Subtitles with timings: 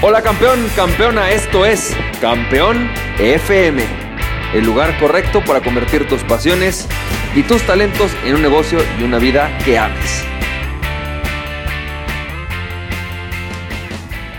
[0.00, 3.82] Hola campeón, campeona, esto es Campeón FM,
[4.54, 6.86] el lugar correcto para convertir tus pasiones
[7.34, 10.24] y tus talentos en un negocio y una vida que ames.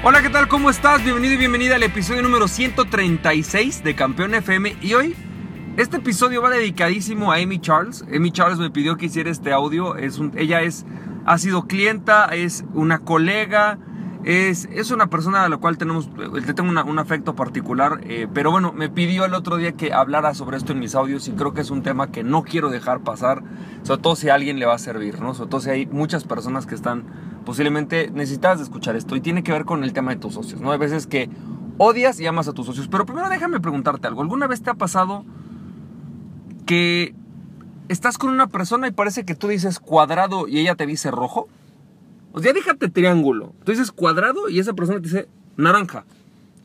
[0.01, 0.47] Hola, ¿qué tal?
[0.47, 1.03] ¿Cómo estás?
[1.03, 5.13] Bienvenido y bienvenida al episodio número 136 de Campeón FM y hoy
[5.75, 8.05] este episodio va dedicadísimo a Amy Charles.
[8.15, 10.85] Amy Charles me pidió que hiciera este audio, ella es,
[11.25, 13.77] ha sido clienta, es una colega,
[14.25, 18.73] es, una persona a la cual tenemos, le tengo un afecto particular, eh, pero bueno,
[18.73, 21.61] me pidió el otro día que hablara sobre esto en mis audios y creo que
[21.61, 23.43] es un tema que no quiero dejar pasar,
[23.83, 25.33] sobre todo si a alguien le va a servir, ¿no?
[25.33, 27.05] Sobre todo si hay muchas personas que están
[27.45, 30.59] posiblemente necesitadas de escuchar esto y tiene que ver con el tema de tus socios,
[30.59, 30.71] ¿no?
[30.71, 31.29] Hay veces que
[31.77, 34.73] odias y amas a tus socios, pero primero déjame preguntarte algo, ¿alguna vez te ha
[34.73, 35.23] pasado
[36.65, 37.15] que
[37.87, 41.47] estás con una persona y parece que tú dices cuadrado y ella te dice rojo?
[42.31, 43.53] O sea, déjate triángulo.
[43.63, 46.05] Tú dices cuadrado y esa persona te dice naranja.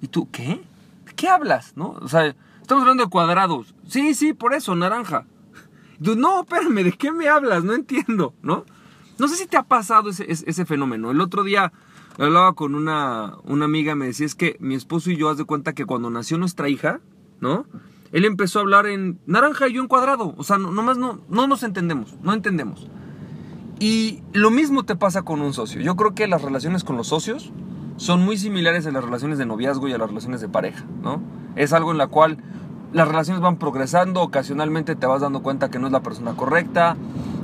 [0.01, 0.63] ¿Y tú qué?
[1.07, 1.73] ¿De qué hablas?
[1.77, 1.91] ¿No?
[2.01, 3.75] O sea, estamos hablando de cuadrados.
[3.89, 5.27] Sí, sí, por eso, naranja.
[6.03, 7.65] tú, no, espérame, ¿de qué me hablas?
[7.65, 8.65] No entiendo, ¿no?
[9.19, 11.11] No sé si te ha pasado ese, ese, fenómeno.
[11.11, 11.73] El otro día
[12.19, 15.45] hablaba con una, una amiga, me decía, es que mi esposo y yo, haz de
[15.45, 17.01] cuenta que cuando nació nuestra hija,
[17.41, 17.67] ¿no?
[18.13, 20.35] Él empezó a hablar en naranja y yo en cuadrado.
[20.37, 22.89] O sea, no, nomás no, no nos entendemos, no entendemos.
[23.85, 25.79] Y lo mismo te pasa con un socio.
[25.83, 27.53] Yo creo que las relaciones con los socios
[27.99, 31.21] son muy similares a las relaciones de noviazgo y a las relaciones de pareja, ¿no?
[31.55, 32.39] Es algo en la cual
[32.95, 36.97] las relaciones van progresando, ocasionalmente te vas dando cuenta que no es la persona correcta,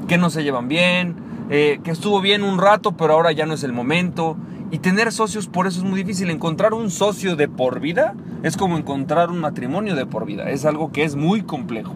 [0.08, 1.14] que no se llevan bien,
[1.50, 4.38] eh, que estuvo bien un rato, pero ahora ya no es el momento.
[4.70, 6.30] Y tener socios por eso es muy difícil.
[6.30, 10.48] Encontrar un socio de por vida es como encontrar un matrimonio de por vida.
[10.48, 11.92] Es algo que es muy complejo.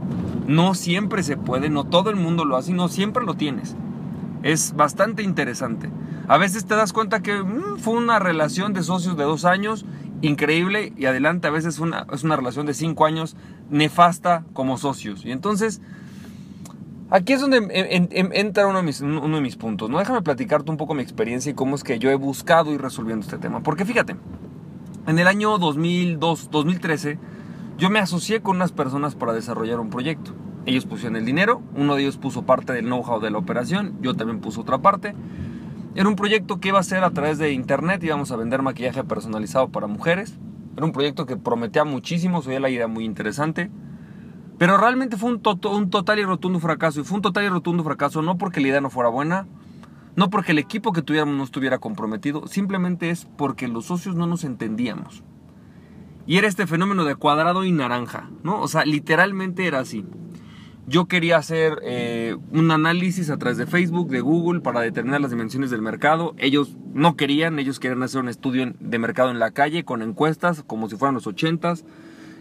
[0.46, 3.74] No siempre se puede, no todo el mundo lo hace y no siempre lo tienes
[4.44, 5.90] es bastante interesante.
[6.28, 9.86] A veces te das cuenta que mm, fue una relación de socios de dos años
[10.20, 13.36] increíble y adelante a veces una, es una relación de cinco años
[13.70, 15.24] nefasta como socios.
[15.24, 15.80] Y entonces,
[17.08, 17.58] aquí es donde
[18.10, 19.88] entra uno de, mis, uno de mis puntos.
[19.88, 19.98] ¿no?
[19.98, 23.24] Déjame platicarte un poco mi experiencia y cómo es que yo he buscado ir resolviendo
[23.24, 23.62] este tema.
[23.62, 24.14] Porque fíjate,
[25.06, 27.18] en el año 2002, 2013,
[27.78, 30.34] yo me asocié con unas personas para desarrollar un proyecto.
[30.66, 34.14] Ellos pusieron el dinero, uno de ellos puso parte del know-how de la operación, yo
[34.14, 35.14] también puse otra parte.
[35.94, 39.04] Era un proyecto que iba a ser a través de internet, íbamos a vender maquillaje
[39.04, 40.38] personalizado para mujeres.
[40.76, 43.70] Era un proyecto que prometía muchísimo, se la idea muy interesante.
[44.58, 47.00] Pero realmente fue un, un total y rotundo fracaso.
[47.00, 49.46] Y fue un total y rotundo fracaso no porque la idea no fuera buena,
[50.16, 54.26] no porque el equipo que tuviéramos no estuviera comprometido, simplemente es porque los socios no
[54.26, 55.22] nos entendíamos.
[56.26, 58.60] Y era este fenómeno de cuadrado y naranja, ¿no?
[58.60, 60.04] O sea, literalmente era así.
[60.86, 65.30] Yo quería hacer eh, un análisis a través de Facebook, de Google, para determinar las
[65.30, 66.34] dimensiones del mercado.
[66.36, 70.62] Ellos no querían, ellos querían hacer un estudio de mercado en la calle con encuestas,
[70.66, 71.84] como si fueran los 80s.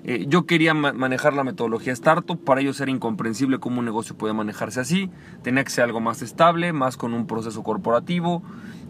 [0.03, 4.33] Eh, yo quería manejar la metodología startup, para ellos era incomprensible cómo un negocio podía
[4.33, 5.09] manejarse así.
[5.41, 8.43] Tenía que ser algo más estable, más con un proceso corporativo.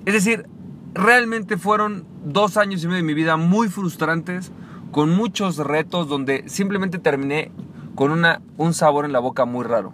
[0.05, 0.47] Es decir,
[0.95, 4.51] realmente fueron dos años y medio de mi vida muy frustrantes,
[4.91, 7.51] con muchos retos, donde simplemente terminé
[7.95, 9.93] con una, un sabor en la boca muy raro.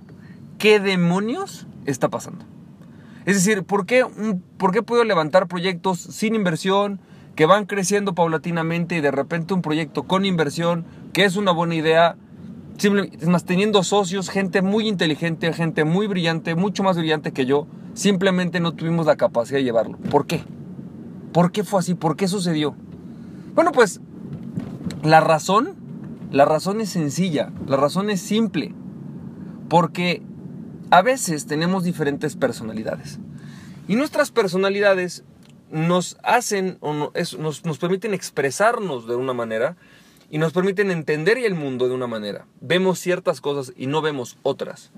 [0.57, 2.45] ¿Qué demonios está pasando?
[3.25, 4.05] Es decir, ¿por qué,
[4.57, 6.99] ¿por qué puedo levantar proyectos sin inversión,
[7.35, 11.75] que van creciendo paulatinamente y de repente un proyecto con inversión, que es una buena
[11.75, 12.17] idea,
[12.77, 17.67] es más, teniendo socios, gente muy inteligente, gente muy brillante, mucho más brillante que yo,
[17.93, 19.97] simplemente no tuvimos la capacidad de llevarlo.
[20.09, 20.43] ¿Por qué?
[21.33, 21.93] ¿Por qué fue así?
[21.93, 22.75] ¿Por qué sucedió?
[23.53, 24.01] Bueno, pues
[25.03, 25.75] la razón
[26.31, 28.73] la razón es sencilla, la razón es simple,
[29.67, 30.21] porque
[30.91, 33.19] a veces tenemos diferentes personalidades
[33.87, 35.23] y nuestras personalidades
[35.71, 39.75] nos hacen o nos, nos permiten expresarnos de una manera
[40.29, 42.45] y nos permiten entender el mundo de una manera.
[42.61, 44.91] Vemos ciertas cosas y no vemos otras.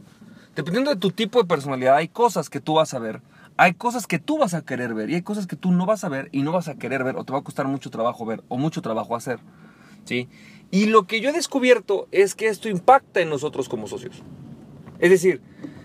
[0.56, 3.22] Dependiendo de tu tipo de personalidad, hay cosas que tú vas a ver,
[3.56, 6.04] hay cosas que tú vas a querer ver y hay cosas que tú no vas
[6.04, 8.26] a ver y no vas a querer ver o te va a costar mucho trabajo
[8.26, 9.40] ver o mucho trabajo hacer.
[10.06, 10.30] ¿Sí?
[10.72, 14.24] Y lo que yo he descubierto es que esto impacta en nosotros como socios.
[15.00, 15.42] Es decir,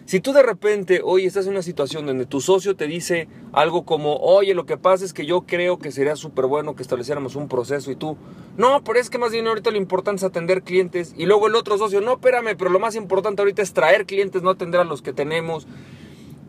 [0.07, 3.85] si tú de repente hoy estás en una situación donde tu socio te dice algo
[3.85, 7.35] como, oye, lo que pasa es que yo creo que sería súper bueno que estableciéramos
[7.35, 8.17] un proceso y tú,
[8.57, 11.57] no, pero es que más bien ahorita lo importante es atender clientes y luego el
[11.57, 14.85] otro socio, no, espérame, pero lo más importante ahorita es traer clientes, no atender a
[14.85, 15.67] los que tenemos.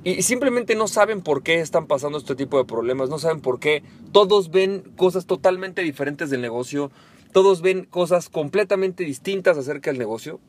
[0.04, 3.60] Y simplemente no saben por qué están pasando este tipo de problemas, no saben por
[3.60, 3.82] qué.
[4.12, 6.92] Todos ven cosas totalmente diferentes del negocio,
[7.38, 10.40] todos ven cosas completamente distintas acerca del negocio.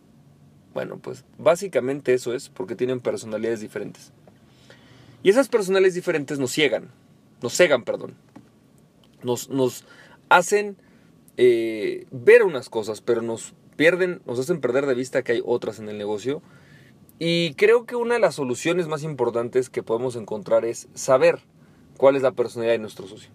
[0.73, 4.11] Bueno, pues básicamente eso es porque tienen personalidades diferentes.
[5.23, 6.89] Y esas personalidades diferentes nos ciegan,
[7.43, 8.15] nos cegan, perdón.
[9.23, 9.85] Nos, nos
[10.31, 10.79] hacen
[11.37, 15.81] eh, ver unas cosas, pero nos pierden, nos hacen perder de vista que hay otras
[15.81, 16.41] en el negocio.
[17.19, 21.41] Y creo que una de las soluciones más importantes que podemos encontrar es saber
[21.99, 23.29] cuál es la personalidad de nuestro socio.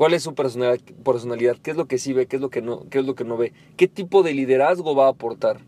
[0.00, 1.58] ¿Cuál es su personalidad, personalidad?
[1.58, 2.24] ¿Qué es lo que sí ve?
[2.24, 3.52] ¿Qué es lo que no, qué es lo que no ve?
[3.76, 5.60] ¿Qué tipo de liderazgo va a aportar?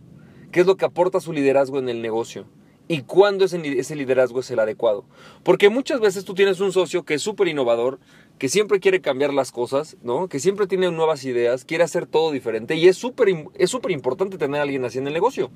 [0.50, 2.46] ¿Qué es lo que aporta su liderazgo en el negocio?
[2.88, 5.04] ¿Y cuándo ese, ese liderazgo es el adecuado?
[5.42, 7.98] Porque muchas veces tú tienes un socio que es súper innovador,
[8.38, 10.28] que siempre quiere cambiar las cosas, ¿no?
[10.28, 14.38] Que siempre tiene nuevas ideas, quiere hacer todo diferente y es súper es súper importante
[14.38, 15.50] tener a alguien así en el negocio.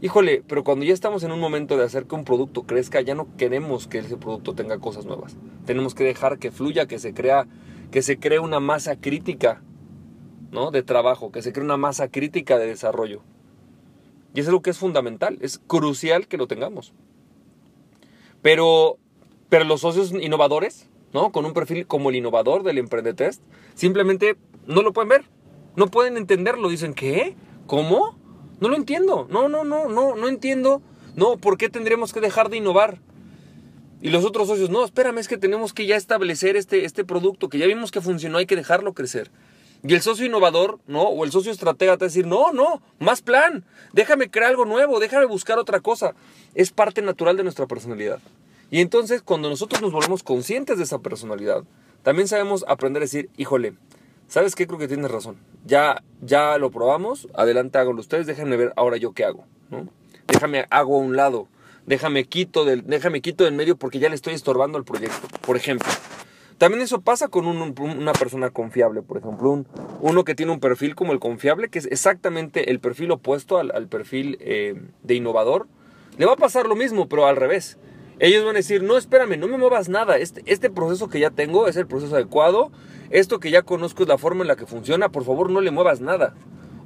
[0.00, 3.16] Híjole, pero cuando ya estamos en un momento de hacer que un producto crezca, ya
[3.16, 5.36] no queremos que ese producto tenga cosas nuevas.
[5.66, 7.48] Tenemos que dejar que fluya, que se crea
[7.90, 9.62] que se cree una masa crítica
[10.50, 10.70] ¿no?
[10.70, 13.22] de trabajo, que se cree una masa crítica de desarrollo.
[14.34, 16.92] Y eso es algo que es fundamental, es crucial que lo tengamos.
[18.42, 18.98] Pero,
[19.48, 21.32] pero los socios innovadores, ¿no?
[21.32, 23.42] con un perfil como el innovador del Emprendetest,
[23.74, 25.24] simplemente no lo pueden ver,
[25.76, 26.68] no pueden entenderlo.
[26.68, 27.34] Dicen, ¿qué?
[27.66, 28.18] ¿Cómo?
[28.60, 29.26] No lo entiendo.
[29.30, 30.82] No, no, no, no, no entiendo.
[31.16, 33.00] No, ¿por qué tendríamos que dejar de innovar?
[34.02, 37.48] Y los otros socios, no, espérame, es que tenemos que ya establecer este, este producto,
[37.48, 39.30] que ya vimos que funcionó, hay que dejarlo crecer.
[39.82, 41.02] Y el socio innovador, ¿no?
[41.02, 44.64] O el socio estratega te va a decir, no, no, más plan, déjame crear algo
[44.64, 46.14] nuevo, déjame buscar otra cosa.
[46.54, 48.20] Es parte natural de nuestra personalidad.
[48.70, 51.64] Y entonces, cuando nosotros nos volvemos conscientes de esa personalidad,
[52.02, 53.74] también sabemos aprender a decir, híjole,
[54.28, 54.66] ¿sabes qué?
[54.66, 55.36] Creo que tienes razón.
[55.66, 59.44] Ya, ya lo probamos, adelante háganlo ustedes, déjenme ver ahora yo qué hago.
[60.26, 61.48] Déjame hago a un lado
[61.90, 65.56] déjame quito del, déjame quito del medio porque ya le estoy estorbando al proyecto, por
[65.56, 65.88] ejemplo.
[66.56, 69.64] También eso pasa con una persona confiable, por ejemplo,
[70.00, 73.88] uno que tiene un perfil como el confiable, que es exactamente el perfil opuesto al,
[73.88, 75.66] perfil eh, de innovador,
[76.16, 77.78] le va a pasar lo mismo, pero al revés.
[78.18, 81.30] Ellos van a decir, no, espérame, no me muevas nada, este, este proceso que ya
[81.30, 82.70] tengo es el proceso adecuado,
[83.08, 85.70] esto que ya conozco es la forma en la que funciona, por favor no le
[85.70, 86.34] muevas nada.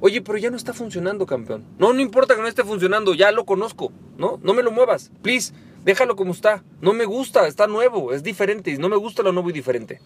[0.05, 1.63] Oye, pero ya no está funcionando, campeón.
[1.79, 4.39] No, no importa que no esté funcionando, ya lo conozco, ¿no?
[4.43, 5.51] No me lo muevas, please,
[5.83, 6.63] déjalo como está.
[6.79, 9.99] No me gusta, está nuevo, es diferente, y no me gusta lo nuevo y diferente.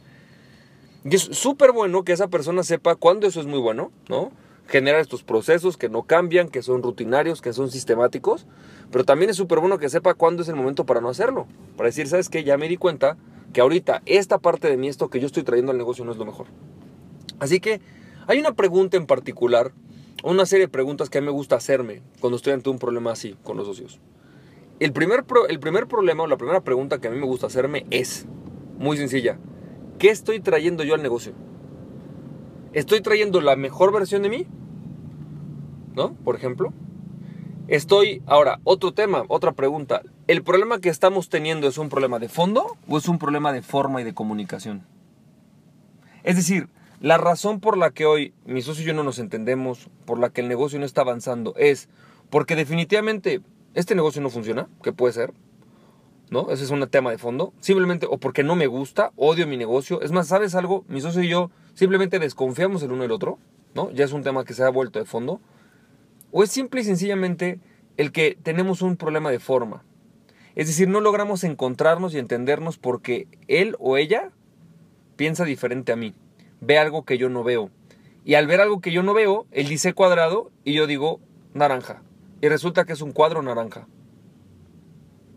[1.03, 4.31] Y es súper bueno que esa persona sepa cuándo eso es muy bueno, ¿no?
[4.69, 8.47] Generar estos procesos que no cambian, que son rutinarios, que son sistemáticos,
[8.93, 11.45] pero también es súper bueno que sepa cuándo es el momento para no hacerlo.
[11.75, 12.45] Para decir, ¿sabes qué?
[12.45, 13.17] Ya me di cuenta
[13.51, 16.17] que ahorita esta parte de mí, esto que yo estoy trayendo al negocio no es
[16.17, 16.47] lo mejor.
[17.41, 17.81] Así que
[18.27, 19.73] hay una pregunta en particular,
[20.24, 23.12] una serie de preguntas que a mí me gusta hacerme cuando estoy ante un problema
[23.12, 24.00] así con los socios.
[24.80, 27.86] El primer, el primer problema o la primera pregunta que a mí me gusta hacerme
[27.92, 28.25] es,
[28.77, 29.38] muy sencilla,
[29.98, 31.33] ¿qué estoy trayendo yo al negocio?
[32.74, 34.48] ¿Estoy trayendo la mejor versión de mí?
[35.95, 36.13] ¿No?
[36.13, 36.71] Por ejemplo.
[37.68, 40.01] Estoy, ahora, otro tema, otra pregunta.
[40.27, 43.62] ¿El problema que estamos teniendo es un problema de fondo o es un problema de
[43.62, 44.86] forma y de comunicación?
[46.24, 46.69] Es decir,
[47.01, 50.29] la razón por la que hoy mi socio y yo no nos entendemos, por la
[50.29, 51.87] que el negocio no está avanzando, es
[52.29, 53.41] porque definitivamente
[53.73, 55.33] este negocio no funciona, que puede ser,
[56.29, 56.51] ¿no?
[56.51, 57.53] Ese es un tema de fondo.
[57.59, 60.01] Simplemente, o porque no me gusta, odio mi negocio.
[60.01, 60.83] Es más, ¿sabes algo?
[60.87, 63.39] Mi socio y yo simplemente desconfiamos el uno del otro,
[63.73, 63.89] ¿no?
[63.91, 65.39] Ya es un tema que se ha vuelto de fondo.
[66.31, 67.59] O es simple y sencillamente
[67.97, 69.83] el que tenemos un problema de forma.
[70.55, 74.31] Es decir, no logramos encontrarnos y entendernos porque él o ella
[75.15, 76.13] piensa diferente a mí
[76.61, 77.69] ve algo que yo no veo.
[78.25, 81.19] Y al ver algo que yo no veo, él dice cuadrado y yo digo
[81.54, 82.01] naranja.
[82.42, 83.87] Y resulta que es un cuadro naranja.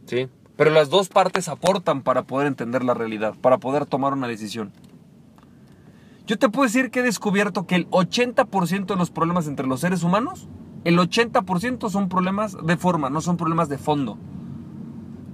[0.07, 0.29] ¿Sí?
[0.57, 4.73] Pero las dos partes aportan para poder entender la realidad, para poder tomar una decisión.
[6.27, 9.81] Yo te puedo decir que he descubierto que el 80% de los problemas entre los
[9.81, 10.49] seres humanos,
[10.85, 14.19] el 80% son problemas de forma, no son problemas de fondo.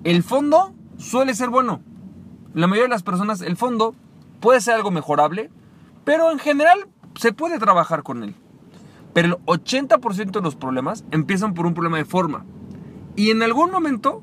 [0.05, 1.83] El fondo suele ser bueno.
[2.55, 3.95] La mayoría de las personas, el fondo
[4.41, 5.51] puede ser algo mejorable,
[6.09, 8.35] pero en general se puede trabajar con él.
[9.13, 12.47] Pero el 80% de los problemas empiezan por un problema de forma.
[13.15, 14.23] Y en algún momento,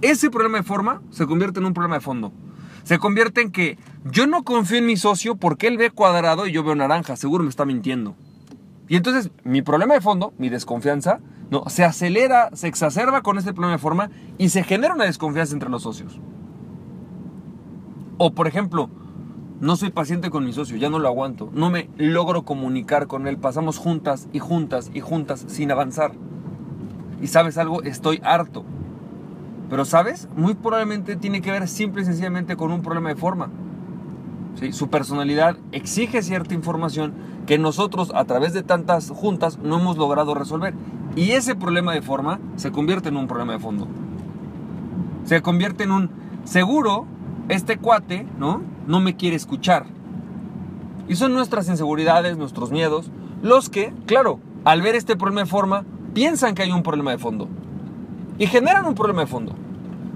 [0.00, 2.32] ese problema de forma se convierte en un problema de fondo.
[2.84, 3.76] Se convierte en que
[4.06, 7.16] yo no confío en mi socio porque él ve cuadrado y yo veo naranja.
[7.16, 8.16] Seguro me está mintiendo.
[8.88, 13.52] Y entonces mi problema de fondo, mi desconfianza, no, se acelera, se exacerba con ese
[13.52, 16.18] problema de forma y se genera una desconfianza entre los socios.
[18.16, 18.88] O por ejemplo,
[19.60, 21.50] no soy paciente con mi socio, ya no lo aguanto.
[21.54, 23.38] No me logro comunicar con él.
[23.38, 26.12] Pasamos juntas y juntas y juntas sin avanzar.
[27.22, 28.64] Y sabes algo, estoy harto.
[29.70, 33.48] Pero sabes, muy probablemente tiene que ver simple y sencillamente con un problema de forma.
[34.60, 34.72] ¿Sí?
[34.72, 37.14] Su personalidad exige cierta información
[37.46, 40.74] que nosotros a través de tantas juntas no hemos logrado resolver.
[41.14, 43.88] Y ese problema de forma se convierte en un problema de fondo.
[45.24, 46.10] Se convierte en un
[46.44, 47.06] seguro,
[47.48, 48.62] este cuate, ¿no?
[48.86, 49.86] no me quiere escuchar.
[51.08, 53.10] Y son nuestras inseguridades, nuestros miedos,
[53.42, 55.84] los que, claro, al ver este problema de forma,
[56.14, 57.48] piensan que hay un problema de fondo.
[58.38, 59.52] Y generan un problema de fondo.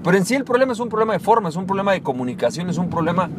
[0.03, 2.69] Pero en sí el problema es un problema de forma, es un problema de comunicación,
[2.69, 3.29] es un problema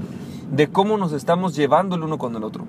[0.51, 2.65] de cómo nos estamos llevando el uno con el otro.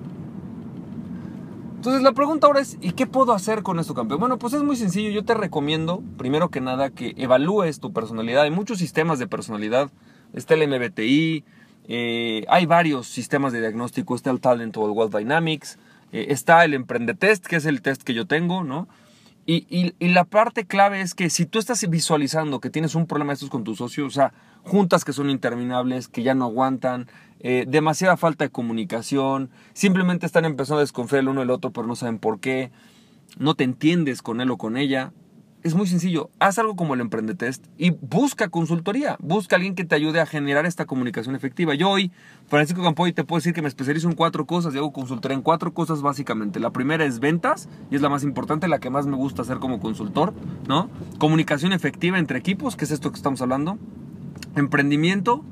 [1.76, 4.18] Entonces la pregunta ahora es, ¿y qué puedo hacer con esto, campeón?
[4.18, 5.10] Bueno, pues es muy sencillo.
[5.10, 8.44] Yo te recomiendo, primero que nada, que evalúes tu personalidad.
[8.44, 9.90] Hay muchos sistemas de personalidad.
[10.34, 11.44] Está el MBTI,
[11.86, 14.14] eh, hay varios sistemas de diagnóstico.
[14.14, 15.78] Está el Talent o el World Dynamics.
[16.12, 18.88] Eh, está el Emprendetest, que es el test que yo tengo, ¿no?
[19.46, 23.34] Y, la parte clave es que si tú estás visualizando que tienes un problema de
[23.34, 27.08] estos con tu socio, o sea, juntas que son interminables, que ya no aguantan,
[27.40, 31.86] eh, demasiada falta de comunicación, simplemente están empezando a desconfiar el uno del otro, pero
[31.86, 32.70] no saben por qué,
[33.36, 35.12] no te entiendes con él o con ella,
[35.64, 36.30] es muy sencillo.
[36.38, 39.16] Haz algo como el Emprendetest y busca consultoría.
[39.18, 41.74] Busca alguien que te ayude a generar esta comunicación efectiva.
[41.74, 42.12] Yo hoy,
[42.46, 45.42] Francisco Campoy, te puedo decir que me especializo en cuatro cosas y hago consultoría en
[45.42, 46.60] cuatro cosas básicamente.
[46.60, 49.56] La primera es ventas y es la más importante, la que más me gusta hacer
[49.56, 50.34] como consultor,
[50.68, 50.90] ¿no?
[51.16, 53.78] Comunicación efectiva entre equipos, que es esto que estamos hablando.
[54.56, 55.42] Emprendimiento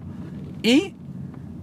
[0.63, 0.95] y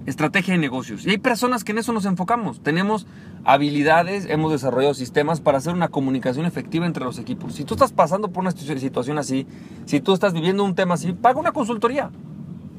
[0.06, 1.06] estrategia de negocios.
[1.06, 2.62] Y hay personas que en eso nos enfocamos.
[2.62, 3.06] Tenemos
[3.44, 7.54] habilidades, hemos desarrollado sistemas para hacer una comunicación efectiva entre los equipos.
[7.56, 9.48] Si tú estás pasando por una situación así,
[9.86, 12.12] si tú estás viviendo un tema así, paga una consultoría.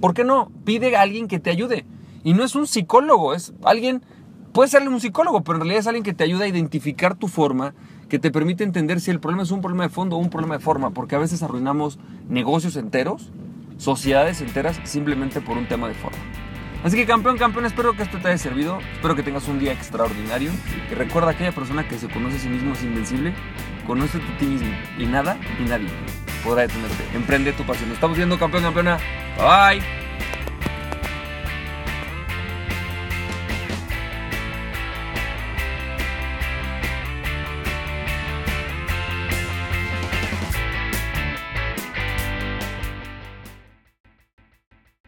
[0.01, 0.51] ¿Por qué no?
[0.65, 1.85] Pide a alguien que te ayude.
[2.25, 4.03] Y no es un psicólogo, es alguien,
[4.53, 7.29] puede ser un psicólogo, pero en realidad es alguien que te ayuda a identificar tu
[7.29, 7.75] forma,
[8.09, 10.57] que te permite entender si el problema es un problema de fondo o un problema
[10.57, 11.99] de forma, porque a veces arruinamos
[12.29, 13.31] negocios enteros,
[13.79, 16.19] sociedades enteras, simplemente por un tema de forma.
[16.83, 18.79] Así que campeón, campeón, espero que esto te haya servido.
[18.95, 20.51] Espero que tengas un día extraordinario.
[20.91, 23.35] Y recuerda aquella persona que se conoce a sí mismo es invencible.
[23.87, 24.71] Conoce a ti mismo.
[24.99, 25.89] Y nada y nadie
[26.43, 27.05] podrá detenerte.
[27.15, 27.91] Emprende tu pasión.
[27.93, 28.99] Estamos viendo campeón, campeona.
[29.37, 30.00] Bye.